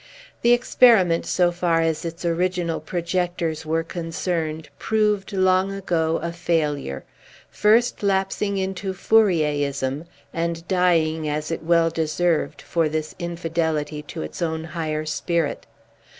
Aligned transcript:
The 0.41 0.51
experiment, 0.51 1.27
so 1.27 1.51
far 1.51 1.81
as 1.81 2.05
its 2.05 2.25
original 2.25 2.79
projectors 2.79 3.67
were 3.67 3.83
concerned, 3.83 4.69
proved, 4.79 5.31
long 5.31 5.71
ago, 5.71 6.17
a 6.23 6.31
failure; 6.33 7.03
first 7.51 8.01
lapsing 8.01 8.57
into 8.57 8.95
Fourierism, 8.95 10.05
and 10.33 10.67
dying, 10.67 11.29
as 11.29 11.51
it 11.51 11.61
well 11.61 11.91
deserved, 11.91 12.63
for 12.63 12.89
this 12.89 13.13
infidelity 13.19 14.01
to 14.01 14.23
its 14.23 14.41
own 14.41 14.63
higher 14.63 15.05
spirit. 15.05 15.67